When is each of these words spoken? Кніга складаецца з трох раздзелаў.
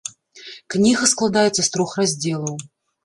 Кніга 0.75 1.09
складаецца 1.13 1.53
з 1.63 1.69
трох 1.75 1.95
раздзелаў. 2.01 2.55